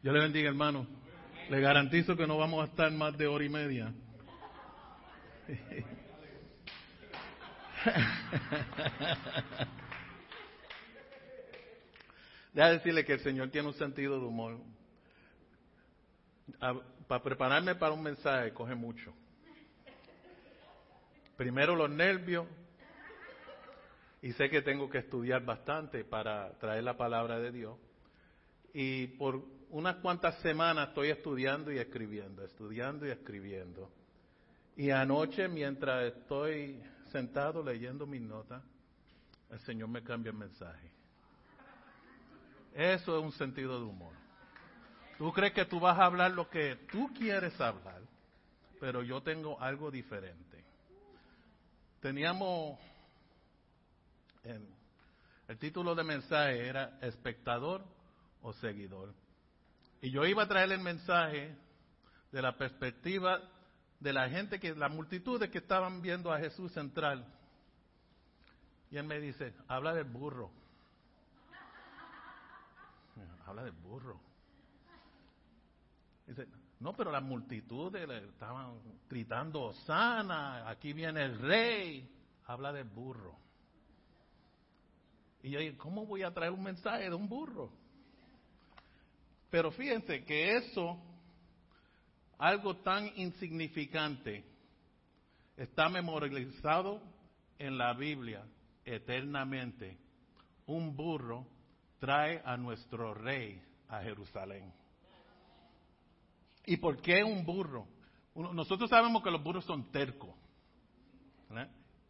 Yo 0.00 0.12
le 0.12 0.20
bendiga, 0.20 0.48
hermano. 0.48 0.86
Le 1.50 1.60
garantizo 1.60 2.16
que 2.16 2.24
no 2.24 2.38
vamos 2.38 2.62
a 2.62 2.66
estar 2.66 2.88
más 2.92 3.18
de 3.18 3.26
hora 3.26 3.44
y 3.44 3.48
media. 3.48 3.92
Deja 12.52 12.70
decirle 12.70 13.04
que 13.04 13.14
el 13.14 13.20
Señor 13.20 13.50
tiene 13.50 13.66
un 13.66 13.74
sentido 13.74 14.20
de 14.20 14.26
humor. 14.26 14.60
Para 17.08 17.22
prepararme 17.22 17.74
para 17.74 17.92
un 17.92 18.04
mensaje 18.04 18.52
coge 18.52 18.76
mucho. 18.76 19.12
Primero 21.36 21.74
los 21.74 21.90
nervios 21.90 22.46
y 24.22 24.32
sé 24.32 24.48
que 24.48 24.62
tengo 24.62 24.88
que 24.88 24.98
estudiar 24.98 25.44
bastante 25.44 26.04
para 26.04 26.56
traer 26.58 26.84
la 26.84 26.96
palabra 26.96 27.40
de 27.40 27.50
Dios. 27.50 27.76
Y 28.72 29.08
por 29.08 29.57
unas 29.70 29.96
cuantas 29.96 30.38
semanas 30.40 30.88
estoy 30.88 31.10
estudiando 31.10 31.70
y 31.70 31.78
escribiendo, 31.78 32.44
estudiando 32.44 33.06
y 33.06 33.10
escribiendo. 33.10 33.90
Y 34.76 34.90
anoche, 34.90 35.48
mientras 35.48 36.04
estoy 36.04 36.80
sentado 37.10 37.62
leyendo 37.62 38.06
mis 38.06 38.22
notas, 38.22 38.62
el 39.50 39.58
Señor 39.60 39.88
me 39.88 40.02
cambia 40.02 40.30
el 40.30 40.36
mensaje. 40.36 40.90
Eso 42.74 43.18
es 43.18 43.24
un 43.24 43.32
sentido 43.32 43.78
de 43.78 43.86
humor. 43.86 44.12
Tú 45.16 45.32
crees 45.32 45.52
que 45.52 45.64
tú 45.64 45.80
vas 45.80 45.98
a 45.98 46.04
hablar 46.04 46.30
lo 46.30 46.48
que 46.48 46.76
tú 46.92 47.12
quieres 47.12 47.60
hablar, 47.60 48.02
pero 48.78 49.02
yo 49.02 49.20
tengo 49.20 49.60
algo 49.60 49.90
diferente. 49.90 50.64
Teníamos, 52.00 52.78
el 54.44 55.58
título 55.58 55.96
de 55.96 56.04
mensaje 56.04 56.68
era 56.68 56.98
espectador 57.00 57.84
o 58.42 58.52
seguidor. 58.52 59.12
Y 60.00 60.10
yo 60.10 60.24
iba 60.24 60.44
a 60.44 60.48
traer 60.48 60.70
el 60.72 60.80
mensaje 60.80 61.56
de 62.30 62.42
la 62.42 62.56
perspectiva 62.56 63.40
de 64.00 64.12
la 64.12 64.28
gente, 64.28 64.60
que 64.60 64.74
la 64.74 64.88
multitud 64.88 65.42
que 65.48 65.58
estaban 65.58 66.00
viendo 66.00 66.32
a 66.32 66.38
Jesús 66.38 66.72
central. 66.72 67.26
Y 68.90 68.96
él 68.96 69.04
me 69.04 69.20
dice, 69.20 69.54
habla 69.66 69.92
del 69.92 70.04
burro. 70.04 70.50
Habla 73.46 73.64
del 73.64 73.72
burro. 73.72 74.20
Dice, 76.26 76.46
no, 76.80 76.94
pero 76.94 77.10
las 77.10 77.22
multitudes 77.22 78.08
estaban 78.08 78.78
gritando, 79.08 79.72
sana, 79.84 80.68
aquí 80.68 80.92
viene 80.92 81.24
el 81.24 81.38
rey. 81.38 82.14
Habla 82.46 82.72
del 82.72 82.84
burro. 82.84 83.36
Y 85.42 85.50
yo 85.50 85.60
dije, 85.60 85.76
¿cómo 85.76 86.06
voy 86.06 86.22
a 86.22 86.32
traer 86.32 86.52
un 86.52 86.62
mensaje 86.62 87.04
de 87.04 87.14
un 87.14 87.28
burro? 87.28 87.72
Pero 89.50 89.70
fíjense 89.70 90.24
que 90.24 90.56
eso, 90.56 90.98
algo 92.38 92.76
tan 92.78 93.10
insignificante, 93.16 94.44
está 95.56 95.88
memorializado 95.88 97.00
en 97.58 97.78
la 97.78 97.94
Biblia 97.94 98.44
eternamente. 98.84 99.98
Un 100.66 100.94
burro 100.94 101.46
trae 101.98 102.42
a 102.44 102.56
nuestro 102.56 103.14
rey 103.14 103.60
a 103.88 104.00
Jerusalén. 104.02 104.72
¿Y 106.66 106.76
por 106.76 107.00
qué 107.00 107.24
un 107.24 107.44
burro? 107.44 107.88
Nosotros 108.34 108.90
sabemos 108.90 109.22
que 109.22 109.30
los 109.30 109.42
burros 109.42 109.64
son 109.64 109.90
tercos. 109.90 110.34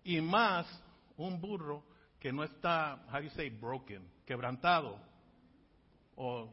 Y 0.02 0.20
más 0.20 0.66
un 1.16 1.40
burro 1.40 1.84
que 2.18 2.32
no 2.32 2.42
está, 2.42 3.06
how 3.06 3.18
do 3.18 3.20
you 3.20 3.30
say, 3.30 3.48
broken, 3.50 4.02
quebrantado 4.26 4.98
o 6.16 6.52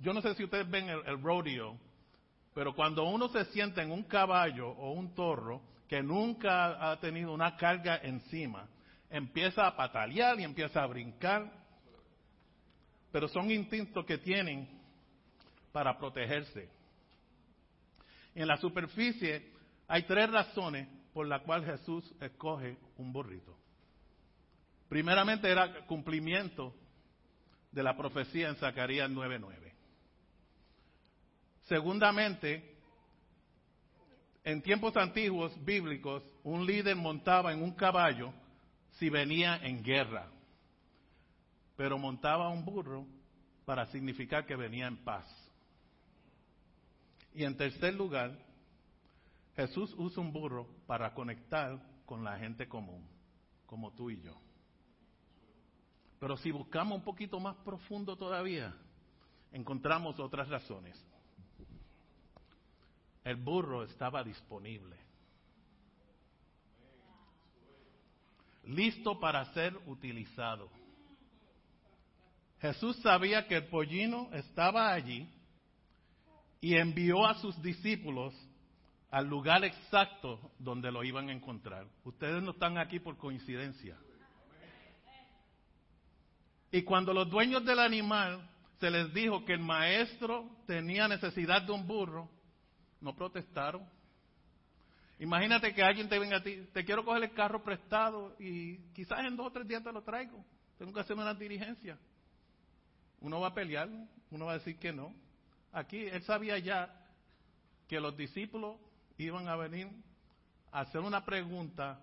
yo 0.00 0.12
no 0.12 0.22
sé 0.22 0.34
si 0.34 0.44
ustedes 0.44 0.68
ven 0.68 0.88
el, 0.88 1.22
rodeo, 1.22 1.78
pero 2.54 2.74
cuando 2.74 3.04
uno 3.04 3.28
se 3.28 3.44
sienta 3.46 3.82
en 3.82 3.90
un 3.90 4.04
caballo 4.04 4.68
o 4.68 4.92
un 4.92 5.14
torro 5.14 5.62
que 5.88 6.02
nunca 6.02 6.90
ha 6.90 7.00
tenido 7.00 7.32
una 7.32 7.56
carga 7.56 8.00
encima, 8.02 8.68
empieza 9.08 9.66
a 9.66 9.76
patalear 9.76 10.38
y 10.38 10.44
empieza 10.44 10.82
a 10.82 10.86
brincar, 10.86 11.50
pero 13.10 13.28
son 13.28 13.50
instintos 13.50 14.04
que 14.06 14.18
tienen 14.18 14.68
para 15.72 15.98
protegerse. 15.98 16.68
En 18.34 18.46
la 18.46 18.56
superficie 18.56 19.52
hay 19.88 20.04
tres 20.04 20.30
razones 20.30 20.88
por 21.12 21.26
las 21.26 21.42
cuales 21.42 21.78
Jesús 21.78 22.14
escoge 22.20 22.76
un 22.96 23.12
burrito. 23.12 23.56
Primeramente 24.88 25.50
era 25.50 25.86
cumplimiento 25.86 26.74
de 27.72 27.82
la 27.82 27.96
profecía 27.96 28.48
en 28.48 28.56
Zacarías 28.56 29.10
9:9. 29.10 29.69
Segundamente, 31.70 32.68
en 34.42 34.60
tiempos 34.60 34.96
antiguos 34.96 35.52
bíblicos, 35.64 36.20
un 36.42 36.66
líder 36.66 36.96
montaba 36.96 37.52
en 37.52 37.62
un 37.62 37.70
caballo 37.74 38.32
si 38.98 39.08
venía 39.08 39.56
en 39.58 39.80
guerra, 39.80 40.28
pero 41.76 41.96
montaba 41.96 42.48
un 42.48 42.64
burro 42.64 43.06
para 43.64 43.86
significar 43.86 44.46
que 44.46 44.56
venía 44.56 44.88
en 44.88 44.96
paz. 45.04 45.24
Y 47.34 47.44
en 47.44 47.56
tercer 47.56 47.94
lugar, 47.94 48.36
Jesús 49.54 49.94
usa 49.96 50.24
un 50.24 50.32
burro 50.32 50.66
para 50.88 51.14
conectar 51.14 51.80
con 52.04 52.24
la 52.24 52.36
gente 52.36 52.66
común, 52.66 53.06
como 53.66 53.92
tú 53.92 54.10
y 54.10 54.20
yo. 54.20 54.36
Pero 56.18 56.36
si 56.36 56.50
buscamos 56.50 56.98
un 56.98 57.04
poquito 57.04 57.38
más 57.38 57.54
profundo 57.58 58.16
todavía, 58.16 58.74
encontramos 59.52 60.18
otras 60.18 60.48
razones 60.48 61.00
el 63.24 63.36
burro 63.36 63.84
estaba 63.84 64.22
disponible, 64.24 64.96
listo 68.64 69.18
para 69.20 69.44
ser 69.52 69.76
utilizado. 69.86 70.70
Jesús 72.60 72.96
sabía 73.02 73.46
que 73.46 73.56
el 73.56 73.66
pollino 73.66 74.28
estaba 74.32 74.92
allí 74.92 75.28
y 76.60 76.76
envió 76.76 77.26
a 77.26 77.34
sus 77.34 77.60
discípulos 77.62 78.34
al 79.10 79.26
lugar 79.26 79.64
exacto 79.64 80.52
donde 80.58 80.92
lo 80.92 81.02
iban 81.02 81.28
a 81.28 81.32
encontrar. 81.32 81.86
Ustedes 82.04 82.42
no 82.42 82.52
están 82.52 82.78
aquí 82.78 83.00
por 83.00 83.16
coincidencia. 83.16 83.96
Y 86.70 86.82
cuando 86.82 87.12
los 87.12 87.28
dueños 87.28 87.64
del 87.64 87.80
animal 87.80 88.48
se 88.78 88.90
les 88.90 89.12
dijo 89.12 89.44
que 89.44 89.54
el 89.54 89.60
maestro 89.60 90.48
tenía 90.66 91.08
necesidad 91.08 91.62
de 91.62 91.72
un 91.72 91.86
burro, 91.86 92.30
no 93.00 93.14
protestaron. 93.14 93.86
Imagínate 95.18 95.74
que 95.74 95.82
alguien 95.82 96.08
te 96.08 96.18
venga 96.18 96.38
a 96.38 96.42
ti, 96.42 96.66
te 96.72 96.84
quiero 96.84 97.04
coger 97.04 97.24
el 97.24 97.32
carro 97.32 97.62
prestado 97.62 98.34
y 98.38 98.78
quizás 98.94 99.20
en 99.20 99.36
dos 99.36 99.48
o 99.48 99.52
tres 99.52 99.68
días 99.68 99.82
te 99.82 99.92
lo 99.92 100.02
traigo. 100.02 100.42
Tengo 100.78 100.92
que 100.92 101.00
hacer 101.00 101.16
una 101.16 101.34
diligencia. 101.34 101.98
Uno 103.20 103.40
va 103.40 103.48
a 103.48 103.54
pelear, 103.54 103.88
uno 104.30 104.46
va 104.46 104.52
a 104.52 104.58
decir 104.58 104.78
que 104.78 104.92
no. 104.92 105.14
Aquí 105.72 105.98
él 106.06 106.22
sabía 106.22 106.58
ya 106.58 106.90
que 107.86 108.00
los 108.00 108.16
discípulos 108.16 108.76
iban 109.18 109.46
a 109.48 109.56
venir 109.56 109.88
a 110.72 110.80
hacer 110.80 111.02
una 111.02 111.24
pregunta 111.24 112.00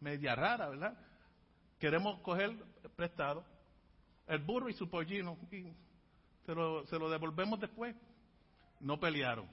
media 0.00 0.34
rara, 0.34 0.68
¿verdad? 0.68 0.98
Queremos 1.78 2.20
coger 2.20 2.52
prestado 2.96 3.44
el 4.26 4.38
burro 4.38 4.68
y 4.68 4.72
su 4.72 4.88
pollino 4.88 5.38
y 5.52 5.72
se 6.46 6.54
lo, 6.54 6.84
se 6.86 6.98
lo 6.98 7.08
devolvemos 7.10 7.60
después. 7.60 7.94
No 8.80 8.98
pelearon. 8.98 9.46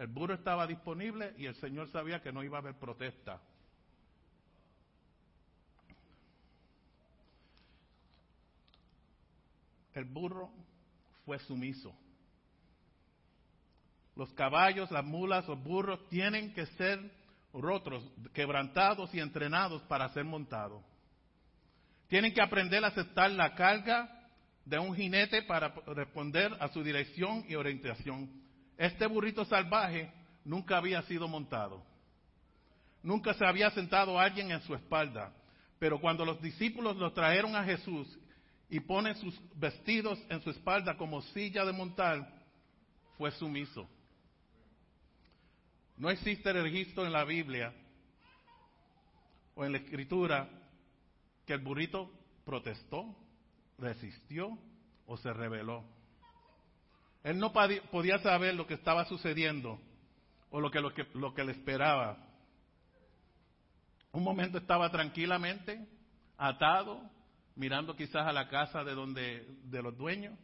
El 0.00 0.06
burro 0.06 0.32
estaba 0.32 0.66
disponible 0.66 1.34
y 1.36 1.44
el 1.44 1.54
Señor 1.56 1.90
sabía 1.90 2.22
que 2.22 2.32
no 2.32 2.42
iba 2.42 2.56
a 2.56 2.62
haber 2.62 2.74
protesta. 2.78 3.38
El 9.92 10.06
burro 10.06 10.50
fue 11.26 11.38
sumiso. 11.40 11.94
Los 14.16 14.32
caballos, 14.32 14.90
las 14.90 15.04
mulas, 15.04 15.46
los 15.46 15.62
burros 15.62 16.08
tienen 16.08 16.54
que 16.54 16.64
ser 16.64 16.98
rotos, 17.52 18.02
quebrantados 18.32 19.14
y 19.14 19.20
entrenados 19.20 19.82
para 19.82 20.08
ser 20.14 20.24
montados. 20.24 20.82
Tienen 22.08 22.32
que 22.32 22.40
aprender 22.40 22.82
a 22.86 22.88
aceptar 22.88 23.30
la 23.32 23.54
carga 23.54 24.30
de 24.64 24.78
un 24.78 24.96
jinete 24.96 25.42
para 25.42 25.74
responder 25.88 26.56
a 26.58 26.68
su 26.68 26.82
dirección 26.82 27.44
y 27.46 27.54
orientación. 27.54 28.48
Este 28.80 29.06
burrito 29.06 29.44
salvaje 29.44 30.10
nunca 30.42 30.78
había 30.78 31.02
sido 31.02 31.28
montado. 31.28 31.84
Nunca 33.02 33.34
se 33.34 33.44
había 33.44 33.70
sentado 33.72 34.18
alguien 34.18 34.50
en 34.50 34.62
su 34.62 34.74
espalda. 34.74 35.34
Pero 35.78 36.00
cuando 36.00 36.24
los 36.24 36.40
discípulos 36.40 36.96
lo 36.96 37.12
trajeron 37.12 37.54
a 37.54 37.62
Jesús 37.62 38.18
y 38.70 38.80
ponen 38.80 39.16
sus 39.16 39.38
vestidos 39.54 40.18
en 40.30 40.40
su 40.40 40.48
espalda 40.48 40.96
como 40.96 41.20
silla 41.20 41.66
de 41.66 41.74
montar, 41.74 42.26
fue 43.18 43.30
sumiso. 43.32 43.86
No 45.98 46.08
existe 46.08 46.50
registro 46.50 47.04
en 47.04 47.12
la 47.12 47.24
Biblia 47.24 47.74
o 49.56 49.66
en 49.66 49.72
la 49.72 49.78
escritura 49.78 50.48
que 51.44 51.52
el 51.52 51.60
burrito 51.60 52.10
protestó, 52.46 53.14
resistió 53.76 54.56
o 55.04 55.18
se 55.18 55.30
rebeló. 55.34 55.99
Él 57.22 57.38
no 57.38 57.52
podía 57.52 58.18
saber 58.18 58.54
lo 58.54 58.66
que 58.66 58.74
estaba 58.74 59.04
sucediendo 59.04 59.78
o 60.50 60.60
lo 60.60 60.70
que, 60.70 60.80
lo 60.80 60.92
que, 60.94 61.06
lo 61.14 61.34
que 61.34 61.44
le 61.44 61.52
esperaba. 61.52 62.16
Un 64.12 64.24
momento 64.24 64.58
estaba 64.58 64.90
tranquilamente 64.90 65.86
atado, 66.36 67.00
mirando 67.54 67.94
quizás 67.94 68.26
a 68.26 68.32
la 68.32 68.48
casa 68.48 68.82
de 68.82 68.94
donde 68.94 69.46
de 69.64 69.82
los 69.82 69.96
dueños, 69.96 70.36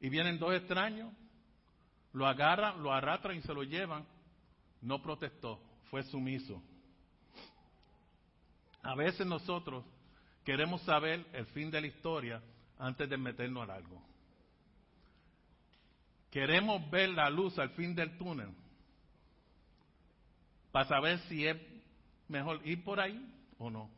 y 0.00 0.08
vienen 0.08 0.38
dos 0.38 0.54
extraños, 0.54 1.12
lo 2.12 2.26
agarran, 2.26 2.82
lo 2.82 2.92
arrastran 2.92 3.36
y 3.36 3.42
se 3.42 3.54
lo 3.54 3.62
llevan. 3.62 4.06
No 4.80 5.02
protestó, 5.02 5.60
fue 5.90 6.02
sumiso. 6.04 6.62
A 8.82 8.94
veces 8.94 9.26
nosotros 9.26 9.84
queremos 10.44 10.80
saber 10.82 11.26
el 11.32 11.46
fin 11.46 11.70
de 11.70 11.80
la 11.80 11.86
historia 11.86 12.42
antes 12.78 13.08
de 13.08 13.16
meternos 13.16 13.64
en 13.64 13.70
algo. 13.70 14.09
Queremos 16.30 16.88
ver 16.90 17.10
la 17.10 17.28
luz 17.28 17.58
al 17.58 17.70
fin 17.70 17.94
del 17.94 18.16
túnel 18.16 18.54
para 20.70 20.86
saber 20.86 21.18
si 21.28 21.46
es 21.46 21.56
mejor 22.28 22.60
ir 22.64 22.84
por 22.84 23.00
ahí 23.00 23.20
o 23.58 23.70
no. 23.70 23.90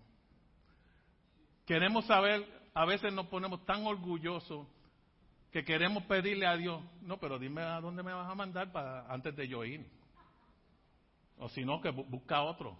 Queremos 1.66 2.06
saber, 2.06 2.46
a 2.74 2.86
veces 2.86 3.12
nos 3.12 3.26
ponemos 3.26 3.64
tan 3.66 3.86
orgullosos 3.86 4.66
que 5.50 5.64
queremos 5.64 6.04
pedirle 6.04 6.46
a 6.46 6.56
Dios, 6.56 6.82
no, 7.02 7.18
pero 7.18 7.38
dime 7.38 7.60
a 7.60 7.80
dónde 7.80 8.02
me 8.02 8.14
vas 8.14 8.30
a 8.30 8.34
mandar 8.34 8.72
para, 8.72 9.06
antes 9.12 9.36
de 9.36 9.46
yo 9.46 9.64
ir. 9.64 9.86
O 11.38 11.48
si 11.50 11.64
no, 11.64 11.80
que 11.80 11.90
busca 11.90 12.42
otro. 12.42 12.78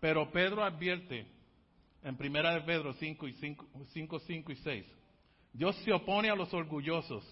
Pero 0.00 0.30
Pedro 0.30 0.64
advierte 0.64 1.26
en 2.02 2.16
primera 2.16 2.54
de 2.54 2.60
Pedro 2.62 2.92
5, 2.92 3.28
y 3.28 3.32
5, 3.34 3.66
5, 3.92 4.18
5 4.20 4.52
y 4.52 4.56
6. 4.56 5.01
Dios 5.52 5.76
se 5.84 5.92
opone 5.92 6.30
a 6.30 6.34
los 6.34 6.52
orgullosos, 6.54 7.24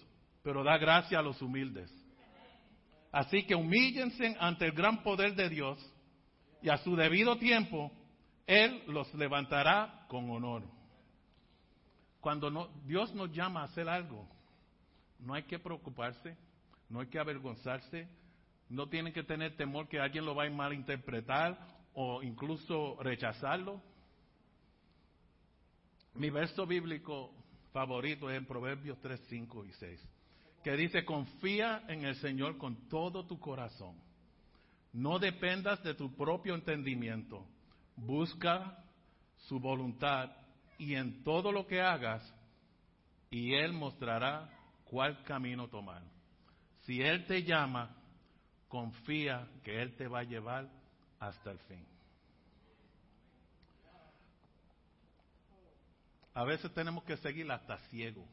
pero 0.43 0.63
da 0.63 0.77
gracia 0.77 1.19
a 1.19 1.23
los 1.23 1.41
humildes. 1.41 1.91
Así 3.11 3.43
que 3.43 3.55
humíllense 3.55 4.35
ante 4.39 4.65
el 4.65 4.71
gran 4.71 5.03
poder 5.03 5.35
de 5.35 5.49
Dios 5.49 5.77
y 6.61 6.69
a 6.69 6.77
su 6.77 6.95
debido 6.95 7.37
tiempo 7.37 7.91
Él 8.47 8.83
los 8.87 9.13
levantará 9.15 10.05
con 10.07 10.29
honor. 10.29 10.63
Cuando 12.21 12.71
Dios 12.85 13.13
nos 13.15 13.31
llama 13.31 13.61
a 13.61 13.65
hacer 13.65 13.89
algo, 13.89 14.27
no 15.19 15.33
hay 15.33 15.43
que 15.43 15.59
preocuparse, 15.59 16.37
no 16.87 16.99
hay 16.99 17.07
que 17.07 17.19
avergonzarse, 17.19 18.07
no 18.69 18.87
tienen 18.87 19.11
que 19.11 19.23
tener 19.23 19.57
temor 19.57 19.87
que 19.87 19.99
alguien 19.99 20.25
lo 20.25 20.35
va 20.35 20.45
a 20.45 20.49
malinterpretar 20.49 21.57
o 21.93 22.21
incluso 22.23 22.97
rechazarlo. 23.01 23.81
Mi 26.13 26.29
verso 26.29 26.65
bíblico 26.65 27.33
favorito 27.71 28.29
es 28.29 28.37
en 28.37 28.45
Proverbios 28.45 28.99
3, 28.99 29.19
5 29.29 29.65
y 29.65 29.71
6, 29.73 30.09
que 30.63 30.75
dice, 30.75 31.05
confía 31.05 31.83
en 31.87 32.05
el 32.05 32.15
Señor 32.15 32.57
con 32.57 32.87
todo 32.89 33.25
tu 33.25 33.39
corazón. 33.39 33.95
No 34.93 35.19
dependas 35.19 35.81
de 35.83 35.93
tu 35.93 36.15
propio 36.15 36.53
entendimiento. 36.55 37.45
Busca 37.95 38.83
su 39.37 39.59
voluntad 39.59 40.31
y 40.77 40.95
en 40.95 41.23
todo 41.23 41.51
lo 41.51 41.65
que 41.65 41.81
hagas, 41.81 42.21
y 43.29 43.53
Él 43.53 43.71
mostrará 43.71 44.49
cuál 44.83 45.23
camino 45.23 45.67
tomar. 45.69 46.03
Si 46.81 47.01
Él 47.01 47.25
te 47.25 47.43
llama, 47.43 47.95
confía 48.67 49.47
que 49.63 49.81
Él 49.81 49.95
te 49.95 50.07
va 50.07 50.19
a 50.19 50.23
llevar 50.23 50.69
hasta 51.19 51.51
el 51.51 51.59
fin. 51.59 51.85
A 56.33 56.43
veces 56.43 56.73
tenemos 56.73 57.03
que 57.03 57.17
seguir 57.17 57.51
hasta 57.51 57.77
ciego, 57.89 58.25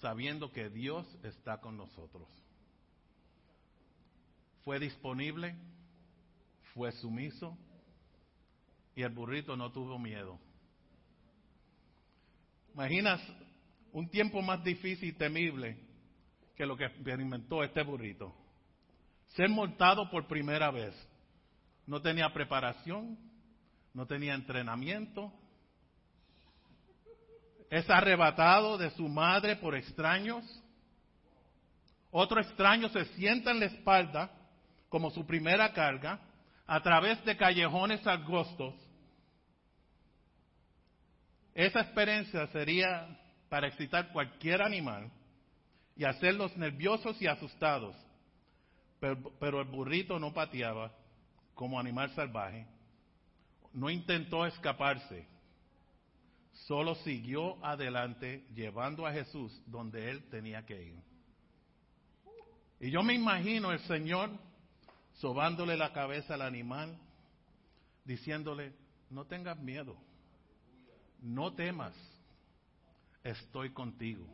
sabiendo 0.00 0.50
que 0.52 0.70
Dios 0.70 1.06
está 1.22 1.60
con 1.60 1.76
nosotros. 1.76 2.26
Fue 4.64 4.78
disponible, 4.78 5.54
fue 6.72 6.90
sumiso 6.92 7.56
y 8.96 9.02
el 9.02 9.10
burrito 9.10 9.56
no 9.56 9.70
tuvo 9.72 9.98
miedo. 9.98 10.38
Imaginas 12.72 13.20
un 13.92 14.08
tiempo 14.08 14.40
más 14.42 14.64
difícil 14.64 15.10
y 15.10 15.12
temible 15.12 15.78
que 16.56 16.66
lo 16.66 16.76
que 16.76 16.86
experimentó 16.86 17.62
este 17.62 17.82
burrito. 17.82 18.34
Ser 19.36 19.48
mortado 19.48 20.10
por 20.10 20.26
primera 20.26 20.70
vez. 20.70 20.94
No 21.86 22.00
tenía 22.00 22.32
preparación, 22.32 23.18
no 23.92 24.06
tenía 24.06 24.34
entrenamiento, 24.34 25.32
es 27.74 27.90
arrebatado 27.90 28.78
de 28.78 28.88
su 28.90 29.08
madre 29.08 29.56
por 29.56 29.74
extraños. 29.74 30.44
Otro 32.12 32.40
extraño 32.40 32.88
se 32.90 33.04
sienta 33.16 33.50
en 33.50 33.58
la 33.58 33.66
espalda 33.66 34.30
como 34.88 35.10
su 35.10 35.26
primera 35.26 35.72
carga 35.72 36.20
a 36.68 36.80
través 36.80 37.24
de 37.24 37.36
callejones 37.36 38.06
angostos. 38.06 38.74
Esa 41.52 41.80
experiencia 41.80 42.46
sería 42.52 43.08
para 43.48 43.66
excitar 43.66 44.12
cualquier 44.12 44.62
animal 44.62 45.10
y 45.96 46.04
hacerlos 46.04 46.56
nerviosos 46.56 47.20
y 47.20 47.26
asustados. 47.26 47.96
Pero, 49.00 49.32
pero, 49.40 49.60
el 49.60 49.66
burrito 49.66 50.20
no 50.20 50.32
pateaba 50.32 50.92
como 51.56 51.80
animal 51.80 52.08
salvaje, 52.14 52.68
no 53.72 53.90
intentó 53.90 54.46
escaparse, 54.46 55.26
solo 56.54 56.94
siguió 56.96 57.62
adelante 57.64 58.46
llevando 58.54 59.06
a 59.06 59.12
Jesús 59.12 59.62
donde 59.66 60.10
él 60.10 60.28
tenía 60.30 60.64
que 60.64 60.82
ir. 60.82 61.02
Y 62.80 62.90
yo 62.90 63.02
me 63.02 63.14
imagino 63.14 63.72
el 63.72 63.80
Señor 63.80 64.30
sobándole 65.14 65.76
la 65.76 65.92
cabeza 65.92 66.34
al 66.34 66.42
animal, 66.42 66.98
diciéndole, 68.04 68.74
no 69.10 69.26
tengas 69.26 69.58
miedo, 69.58 69.96
no 71.20 71.54
temas, 71.54 71.94
estoy 73.22 73.72
contigo. 73.72 74.26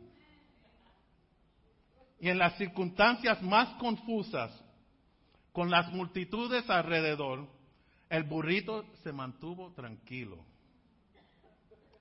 Y 2.19 2.29
en 2.29 2.37
las 2.37 2.57
circunstancias 2.57 3.41
más 3.41 3.69
confusas, 3.79 4.51
con 5.51 5.69
las 5.69 5.91
multitudes 5.91 6.69
alrededor, 6.69 7.47
el 8.09 8.23
burrito 8.23 8.85
se 9.03 9.11
mantuvo 9.11 9.73
tranquilo 9.73 10.45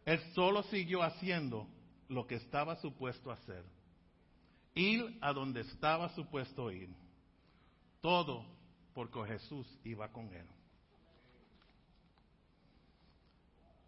él 0.04 0.20
solo 0.34 0.62
siguió 0.64 1.02
haciendo 1.02 1.66
lo 2.08 2.26
que 2.26 2.36
estaba 2.36 2.76
supuesto 2.76 3.30
hacer. 3.30 3.64
Ir 4.74 5.18
a 5.20 5.32
donde 5.32 5.60
estaba 5.60 6.08
supuesto 6.10 6.70
ir. 6.70 6.88
Todo 8.00 8.44
porque 8.94 9.24
Jesús 9.26 9.66
iba 9.84 10.10
con 10.10 10.32
él. 10.32 10.46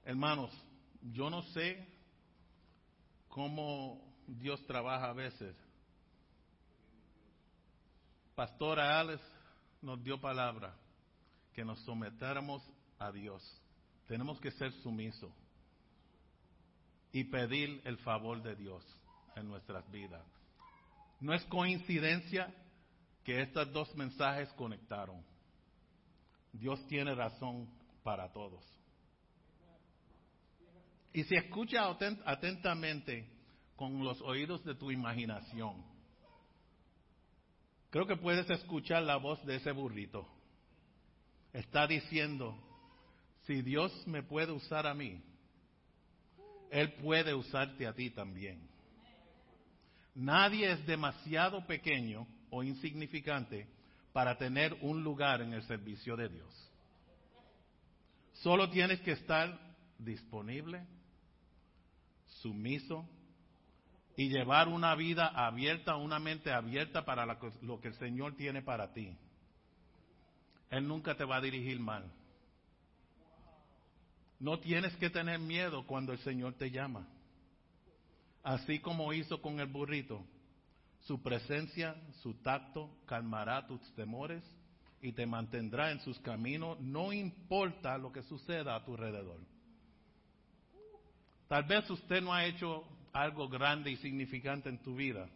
Hermanos, 0.05 0.51
yo 1.13 1.31
no 1.31 1.43
sé 1.43 1.87
cómo 3.29 4.01
Dios 4.27 4.65
trabaja 4.67 5.11
a 5.11 5.13
veces. 5.13 5.57
Pastora 8.35 8.99
Alex 8.99 9.23
nos 9.81 10.03
dio 10.03 10.21
palabra 10.21 10.75
que 11.55 11.65
nos 11.65 11.79
sometéramos 11.81 12.63
a 12.99 13.13
Dios. 13.13 13.43
Tenemos 14.07 14.41
que 14.41 14.51
ser 14.51 14.73
sumisos 14.83 15.33
y 17.13 17.25
pedir 17.25 17.83
el 17.85 17.99
favor 17.99 18.43
de 18.43 18.57
Dios 18.57 18.85
en 19.37 19.49
nuestras 19.49 19.89
vidas. 19.91 20.25
No 21.21 21.35
es 21.35 21.45
coincidencia 21.45 22.53
que 23.23 23.43
estos 23.43 23.71
dos 23.73 23.95
mensajes 23.95 24.49
conectaron. 24.55 25.23
Dios 26.53 26.85
tiene 26.89 27.15
razón 27.15 27.69
para 28.03 28.33
todos. 28.33 28.65
Y 31.13 31.25
si 31.25 31.37
escucha 31.37 31.85
atentamente 32.25 33.29
con 33.77 34.03
los 34.03 34.21
oídos 34.23 34.65
de 34.65 34.75
tu 34.75 34.91
imaginación, 34.91 35.85
creo 37.91 38.07
que 38.07 38.17
puedes 38.17 38.49
escuchar 38.51 39.03
la 39.03 39.17
voz 39.17 39.45
de 39.45 39.57
ese 39.57 39.73
burrito. 39.73 40.27
Está 41.53 41.87
diciendo, 41.87 42.57
si 43.43 43.61
Dios 43.61 43.93
me 44.07 44.23
puede 44.23 44.53
usar 44.53 44.87
a 44.87 44.95
mí, 44.95 45.23
él 46.73 46.95
puede 46.95 47.35
usarte 47.35 47.87
a 47.87 47.93
ti 47.93 48.11
también. 48.11 48.59
Nadie 50.15 50.73
es 50.73 50.87
demasiado 50.87 51.67
pequeño 51.67 52.27
o 52.51 52.63
insignificante 52.63 53.69
para 54.15 54.39
tener 54.39 54.77
un 54.81 55.05
lugar 55.05 55.43
en 55.43 55.53
el 55.53 55.63
servicio 55.65 56.17
de 56.17 56.31
Dios. 56.31 56.73
Solo 58.33 58.71
tienes 58.71 59.01
que 59.03 59.13
estar 59.13 59.59
disponible, 59.99 60.87
sumiso 62.41 63.07
y 64.17 64.31
llevar 64.31 64.69
una 64.69 64.95
vida 64.95 65.29
abierta, 65.29 65.97
una 65.97 66.19
mente 66.19 66.53
abierta 66.53 67.05
para 67.05 67.39
lo 67.61 67.81
que 67.81 67.89
el 67.89 67.95
Señor 67.95 68.35
tiene 68.35 68.63
para 68.63 68.95
ti. 68.95 69.15
Él 70.71 70.89
nunca 70.89 71.15
te 71.17 71.25
va 71.25 71.37
a 71.37 71.43
dirigir 71.43 71.79
mal. 71.79 72.11
No 74.43 74.59
tienes 74.59 74.93
que 74.97 75.09
tener 75.09 75.39
miedo 75.39 75.87
cuando 75.87 76.13
el 76.13 76.19
Señor 76.19 76.55
te 76.55 76.69
llama. 76.69 77.07
así 78.43 78.81
como 78.81 79.13
hizo 79.13 79.41
con 79.41 79.61
el 79.61 79.69
burrito. 79.69 80.21
Su 81.03 81.23
presencia, 81.23 81.95
su 82.25 82.35
tacto 82.43 82.91
calmará 83.07 83.65
tus 83.69 83.81
temores 83.95 84.43
y 85.01 85.13
te 85.13 85.27
mantendrá 85.27 85.93
en 85.93 86.01
sus 86.01 86.19
caminos, 86.19 86.81
no 86.81 87.13
importa 87.13 87.97
lo 87.99 88.11
que 88.11 88.25
suceda 88.25 88.75
a 88.75 88.85
tu 88.85 88.95
alrededor. 88.95 89.39
Tal 91.47 91.63
vez 91.63 91.89
usted 91.89 92.21
no 92.21 92.35
ha 92.35 92.45
hecho 92.45 92.83
algo 93.13 93.49
grande 93.49 93.93
y 93.93 93.97
significante 93.99 94.69
en 94.69 94.83
tu 94.83 94.97
vida. 94.97 95.29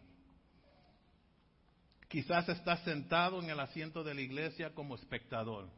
Quizás 2.09 2.49
estás 2.49 2.83
sentado 2.83 3.41
en 3.41 3.51
el 3.51 3.61
asiento 3.61 4.03
de 4.03 4.15
la 4.15 4.21
iglesia 4.21 4.75
como 4.75 4.97
espectador, 4.97 5.69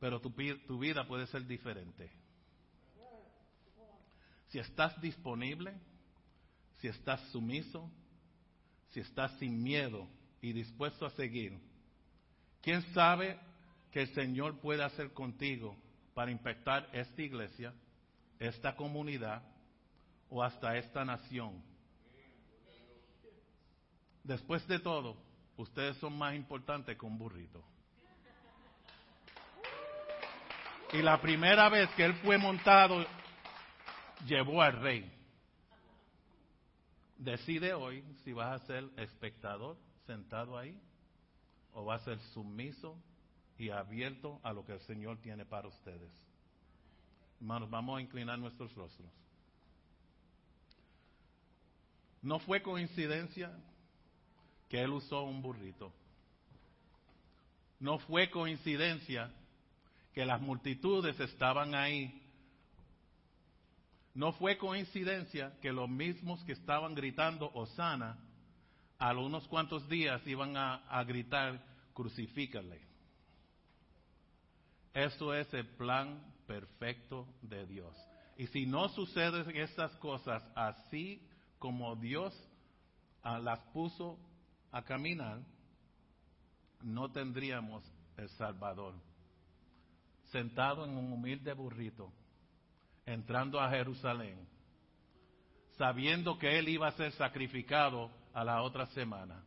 pero 0.00 0.20
tu, 0.20 0.30
tu 0.66 0.78
vida 0.78 1.06
puede 1.06 1.26
ser 1.26 1.46
diferente. 1.46 2.10
Si 4.48 4.58
estás 4.58 4.98
disponible, 5.00 5.74
si 6.80 6.88
estás 6.88 7.20
sumiso, 7.30 7.90
si 8.90 9.00
estás 9.00 9.36
sin 9.38 9.62
miedo 9.62 10.08
y 10.40 10.52
dispuesto 10.52 11.04
a 11.04 11.10
seguir, 11.10 11.58
¿quién 12.62 12.82
sabe 12.94 13.38
que 13.90 14.02
el 14.02 14.14
Señor 14.14 14.58
puede 14.60 14.82
hacer 14.82 15.12
contigo 15.12 15.76
para 16.14 16.30
impactar 16.30 16.88
esta 16.92 17.22
iglesia, 17.22 17.74
esta 18.38 18.74
comunidad 18.76 19.42
o 20.30 20.42
hasta 20.42 20.76
esta 20.76 21.04
nación? 21.04 21.62
Después 24.24 24.66
de 24.68 24.78
todo, 24.78 25.16
ustedes 25.56 25.96
son 25.98 26.16
más 26.16 26.34
importantes 26.34 26.96
que 26.96 27.06
un 27.06 27.18
burrito. 27.18 27.64
Y 30.92 31.02
la 31.02 31.20
primera 31.20 31.68
vez 31.68 31.90
que 31.90 32.04
él 32.04 32.14
fue 32.14 32.38
montado, 32.38 33.04
llevó 34.26 34.62
al 34.62 34.80
rey. 34.80 35.12
Decide 37.18 37.74
hoy 37.74 38.02
si 38.24 38.32
vas 38.32 38.62
a 38.62 38.66
ser 38.66 38.88
espectador 38.96 39.76
sentado 40.06 40.56
ahí 40.56 40.80
o 41.72 41.84
vas 41.84 42.00
a 42.02 42.04
ser 42.06 42.20
sumiso 42.32 42.96
y 43.58 43.70
abierto 43.70 44.40
a 44.42 44.52
lo 44.52 44.64
que 44.64 44.72
el 44.72 44.80
Señor 44.80 45.18
tiene 45.18 45.44
para 45.44 45.68
ustedes. 45.68 46.10
Hermanos, 47.40 47.68
vamos 47.68 47.98
a 47.98 48.00
inclinar 48.00 48.38
nuestros 48.38 48.74
rostros. 48.74 49.08
No 52.22 52.38
fue 52.38 52.62
coincidencia 52.62 53.52
que 54.68 54.80
él 54.80 54.90
usó 54.90 55.22
un 55.22 55.42
burrito. 55.42 55.92
No 57.78 57.98
fue 57.98 58.30
coincidencia 58.30 59.30
que 60.18 60.26
las 60.26 60.40
multitudes 60.40 61.20
estaban 61.20 61.76
ahí 61.76 62.20
no 64.14 64.32
fue 64.32 64.58
coincidencia 64.58 65.56
que 65.60 65.70
los 65.70 65.88
mismos 65.88 66.42
que 66.42 66.54
estaban 66.54 66.92
gritando 66.96 67.52
Osana, 67.54 68.18
a 68.98 69.12
unos 69.12 69.46
cuantos 69.46 69.88
días 69.88 70.20
iban 70.26 70.56
a, 70.56 71.04
gritar 71.04 71.64
crucifícale. 71.94 72.80
Eso 74.92 75.32
es 75.32 75.54
el 75.54 75.68
plan 75.76 76.20
perfecto 76.48 77.28
de 77.40 77.64
Dios. 77.66 77.96
Y 78.36 78.48
si 78.48 78.66
no 78.66 78.88
suceden 78.88 79.56
estas 79.56 79.94
cosas 79.98 80.42
así 80.56 81.22
como 81.60 81.94
Dios 81.94 82.34
ah, 83.22 83.38
las 83.38 83.60
puso 83.72 84.18
a 84.72 84.82
caminar, 84.82 85.38
no 86.82 87.08
tendríamos 87.12 87.84
el 88.16 88.28
Salvador. 88.30 88.94
Sentado 90.30 90.84
en 90.84 90.90
un 90.90 91.12
humilde 91.12 91.52
burrito, 91.54 92.12
entrando 93.06 93.60
a 93.60 93.70
Jerusalén, 93.70 94.46
sabiendo 95.78 96.38
que 96.38 96.58
él 96.58 96.68
iba 96.68 96.88
a 96.88 96.92
ser 96.92 97.12
sacrificado 97.12 98.10
a 98.34 98.44
la 98.44 98.62
otra 98.62 98.86
semana, 98.88 99.42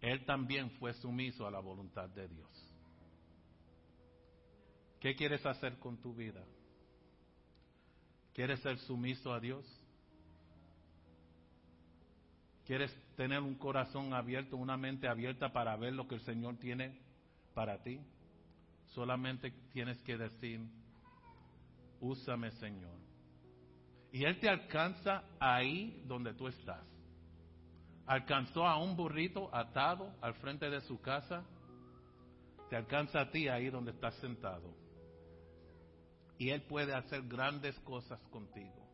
él 0.00 0.24
también 0.24 0.70
fue 0.72 0.92
sumiso 0.94 1.46
a 1.46 1.50
la 1.50 1.60
voluntad 1.60 2.08
de 2.10 2.28
Dios. 2.28 2.48
¿Qué 5.00 5.16
quieres 5.16 5.44
hacer 5.44 5.78
con 5.78 5.96
tu 6.00 6.14
vida? 6.14 6.44
¿Quieres 8.32 8.60
ser 8.60 8.78
sumiso 8.78 9.32
a 9.32 9.40
Dios? 9.40 9.64
¿Quieres 12.66 12.94
tener 13.16 13.40
un 13.40 13.54
corazón 13.54 14.14
abierto, 14.14 14.56
una 14.56 14.76
mente 14.76 15.08
abierta 15.08 15.52
para 15.52 15.76
ver 15.76 15.92
lo 15.92 16.08
que 16.08 16.14
el 16.14 16.20
Señor 16.22 16.56
tiene 16.56 16.98
para 17.52 17.82
ti? 17.82 18.00
Solamente 18.92 19.50
tienes 19.72 20.00
que 20.02 20.16
decir, 20.16 20.60
úsame 22.00 22.50
Señor. 22.52 22.98
Y 24.12 24.24
Él 24.24 24.38
te 24.38 24.48
alcanza 24.48 25.24
ahí 25.40 26.02
donde 26.06 26.34
tú 26.34 26.46
estás. 26.46 26.84
Alcanzó 28.06 28.66
a 28.66 28.76
un 28.76 28.96
burrito 28.96 29.52
atado 29.52 30.14
al 30.20 30.34
frente 30.34 30.70
de 30.70 30.80
su 30.82 31.00
casa. 31.00 31.44
Te 32.70 32.76
alcanza 32.76 33.22
a 33.22 33.30
ti 33.30 33.48
ahí 33.48 33.70
donde 33.70 33.90
estás 33.90 34.14
sentado. 34.16 34.72
Y 36.38 36.50
Él 36.50 36.62
puede 36.62 36.94
hacer 36.94 37.22
grandes 37.22 37.78
cosas 37.80 38.20
contigo. 38.30 38.84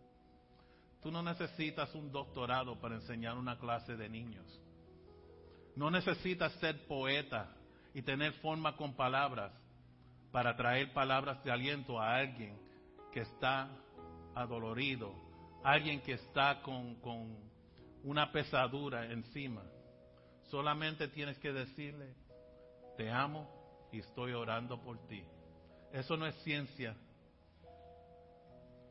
Tú 1.02 1.10
no 1.10 1.22
necesitas 1.22 1.94
un 1.94 2.12
doctorado 2.12 2.78
para 2.80 2.96
enseñar 2.96 3.36
una 3.36 3.58
clase 3.58 3.96
de 3.96 4.08
niños. 4.08 4.60
No 5.76 5.90
necesitas 5.90 6.52
ser 6.54 6.86
poeta 6.86 7.54
y 7.94 8.02
tener 8.02 8.32
forma 8.34 8.76
con 8.76 8.94
palabras 8.94 9.52
para 10.32 10.56
traer 10.56 10.92
palabras 10.92 11.42
de 11.44 11.50
aliento 11.50 12.00
a 12.00 12.16
alguien 12.16 12.58
que 13.12 13.20
está 13.20 13.68
adolorido, 14.34 15.12
alguien 15.64 16.00
que 16.00 16.12
está 16.12 16.62
con, 16.62 16.96
con 16.96 17.36
una 18.04 18.30
pesadura 18.30 19.06
encima. 19.06 19.62
Solamente 20.50 21.08
tienes 21.08 21.38
que 21.38 21.52
decirle, 21.52 22.14
te 22.96 23.10
amo 23.10 23.48
y 23.92 24.00
estoy 24.00 24.32
orando 24.32 24.80
por 24.80 24.98
ti. 25.06 25.24
Eso 25.92 26.16
no 26.16 26.26
es 26.26 26.34
ciencia. 26.42 26.96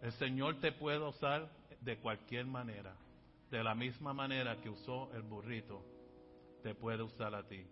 El 0.01 0.12
Señor 0.13 0.60
te 0.60 0.72
puede 0.72 1.00
usar 1.00 1.50
de 1.81 1.98
cualquier 1.98 2.46
manera. 2.46 2.96
De 3.50 3.63
la 3.63 3.74
misma 3.74 4.13
manera 4.13 4.58
que 4.62 4.69
usó 4.69 5.12
el 5.13 5.24
burrito, 5.24 5.84
te 6.62 6.75
puede 6.75 7.03
usar 7.03 7.34
a 7.34 7.48
ti. 7.48 7.65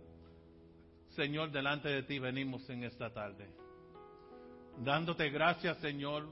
Señor, 1.17 1.51
delante 1.51 1.89
de 1.89 2.03
ti 2.03 2.17
venimos 2.17 2.69
en 2.69 2.83
esta 2.83 3.13
tarde 3.13 3.67
dándote 4.83 5.29
gracias, 5.29 5.77
Señor, 5.79 6.27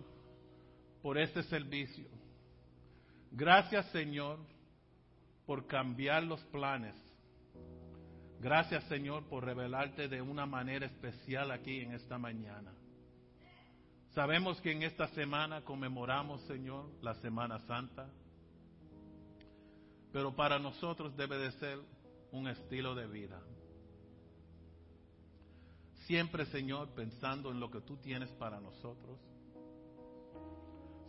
por 1.01 1.17
este 1.17 1.43
servicio. 1.43 2.07
Gracias, 3.31 3.85
Señor, 3.91 4.39
por 5.45 5.67
cambiar 5.67 6.23
los 6.23 6.41
planes. 6.45 6.95
Gracias, 8.39 8.83
Señor, 8.85 9.27
por 9.27 9.43
revelarte 9.43 10.07
de 10.07 10.21
una 10.21 10.45
manera 10.45 10.85
especial 10.85 11.51
aquí 11.51 11.81
en 11.81 11.93
esta 11.93 12.17
mañana. 12.17 12.73
Sabemos 14.13 14.61
que 14.61 14.71
en 14.71 14.83
esta 14.83 15.07
semana 15.09 15.61
conmemoramos, 15.61 16.41
Señor, 16.43 16.85
la 17.01 17.15
Semana 17.15 17.59
Santa, 17.59 18.07
pero 20.13 20.33
para 20.33 20.57
nosotros 20.59 21.17
debe 21.17 21.37
de 21.37 21.51
ser 21.53 21.79
un 22.31 22.47
estilo 22.47 22.95
de 22.95 23.07
vida. 23.07 23.41
Siempre, 26.05 26.45
Señor, 26.45 26.89
pensando 26.89 27.51
en 27.51 27.59
lo 27.59 27.71
que 27.71 27.81
tú 27.81 27.97
tienes 27.97 28.29
para 28.33 28.59
nosotros, 28.59 29.19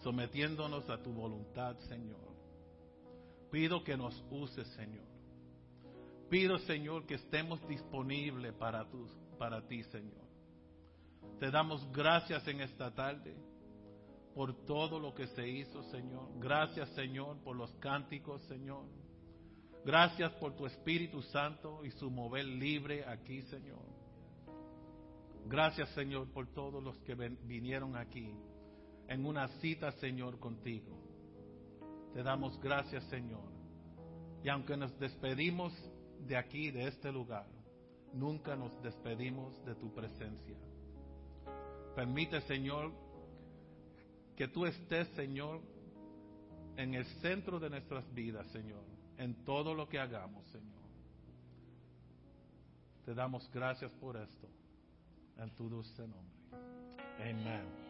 sometiéndonos 0.03 0.89
a 0.89 1.03
tu 1.03 1.13
voluntad, 1.13 1.77
Señor. 1.89 2.35
Pido 3.51 3.85
que 3.85 3.97
nos 3.97 4.25
uses, 4.31 4.67
Señor. 4.69 5.05
Pido, 6.31 6.59
Señor, 6.61 7.07
que 7.07 7.15
estemos 7.15 7.67
disponibles 7.69 8.55
para, 8.55 8.87
para 9.39 9.67
ti, 9.67 9.83
Señor. 9.85 10.25
Te 11.39 11.51
damos 11.51 11.87
gracias 11.93 12.47
en 12.49 12.63
esta 12.63 12.95
tarde 12.95 13.37
por 14.35 14.65
todo 14.65 14.99
lo 14.99 15.15
que 15.15 15.27
se 15.29 15.47
hizo, 15.47 15.83
Señor. 15.91 16.29
Gracias, 16.39 16.89
Señor, 16.91 17.37
por 17.43 17.55
los 17.55 17.71
cánticos, 17.75 18.43
Señor. 18.45 18.85
Gracias 19.85 20.33
por 20.35 20.57
tu 20.57 20.67
Espíritu 20.67 21.23
Santo 21.23 21.85
y 21.85 21.91
su 21.93 22.11
mover 22.11 22.47
libre 22.47 23.05
aquí, 23.07 23.43
Señor. 23.43 23.96
Gracias, 25.49 25.89
Señor, 25.91 26.27
por 26.33 26.49
todos 26.49 26.83
los 26.83 26.97
que 27.03 27.15
vinieron 27.15 27.97
aquí 27.97 28.35
en 29.07 29.25
una 29.25 29.47
cita, 29.61 29.93
Señor, 29.93 30.41
contigo. 30.41 30.99
Te 32.13 32.25
damos 32.25 32.59
gracias, 32.61 33.05
Señor. 33.05 33.49
Y 34.43 34.49
aunque 34.49 34.77
nos 34.77 34.99
despedimos 34.99 35.73
de 36.27 36.37
aquí, 36.37 36.73
de 36.73 36.89
este 36.89 37.13
lugar, 37.13 37.47
nunca 38.13 38.57
nos 38.57 38.83
despedimos 38.83 39.65
de 39.65 39.77
tu 39.77 39.95
presencia. 39.95 40.57
Permite, 41.95 42.41
Señor, 42.43 42.93
que 44.35 44.49
tú 44.49 44.67
estés, 44.67 45.07
Señor, 45.11 45.61
en 46.77 46.95
el 46.95 47.07
centro 47.21 47.61
de 47.61 47.71
nuestras 47.71 48.13
vidas, 48.13 48.49
Señor, 48.49 48.83
en 49.17 49.45
todo 49.45 49.75
lo 49.75 49.89
que 49.89 50.01
hagamos, 50.01 50.45
Señor. 50.49 50.83
Te 53.05 53.15
damos 53.15 53.49
gracias 53.53 53.93
por 53.93 54.17
esto 54.17 54.49
en 55.39 55.49
tu 55.51 55.69
dulce 55.69 56.01
nombre. 56.01 56.59
Amen. 57.21 57.86